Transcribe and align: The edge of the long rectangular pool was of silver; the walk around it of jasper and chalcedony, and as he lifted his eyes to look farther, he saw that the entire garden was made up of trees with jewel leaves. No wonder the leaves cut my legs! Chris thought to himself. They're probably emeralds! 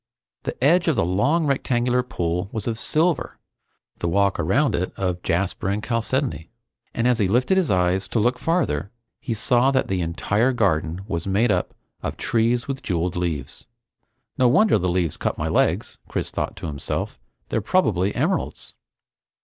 The 0.45 0.63
edge 0.63 0.87
of 0.87 0.95
the 0.95 1.05
long 1.05 1.45
rectangular 1.45 2.01
pool 2.01 2.49
was 2.51 2.65
of 2.65 2.79
silver; 2.79 3.37
the 3.99 4.07
walk 4.07 4.39
around 4.39 4.73
it 4.73 4.91
of 4.97 5.21
jasper 5.21 5.69
and 5.69 5.83
chalcedony, 5.85 6.49
and 6.91 7.07
as 7.07 7.19
he 7.19 7.27
lifted 7.27 7.55
his 7.55 7.69
eyes 7.69 8.07
to 8.07 8.19
look 8.19 8.39
farther, 8.39 8.89
he 9.19 9.35
saw 9.35 9.69
that 9.69 9.89
the 9.89 10.01
entire 10.01 10.53
garden 10.53 11.01
was 11.07 11.27
made 11.27 11.51
up 11.51 11.75
of 12.01 12.17
trees 12.17 12.67
with 12.67 12.81
jewel 12.81 13.09
leaves. 13.09 13.67
No 14.39 14.47
wonder 14.47 14.79
the 14.79 14.89
leaves 14.89 15.17
cut 15.17 15.37
my 15.37 15.47
legs! 15.47 15.99
Chris 16.07 16.31
thought 16.31 16.55
to 16.55 16.65
himself. 16.65 17.19
They're 17.49 17.61
probably 17.61 18.15
emeralds! 18.15 18.73